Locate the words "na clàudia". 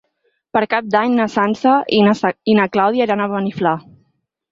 2.61-3.07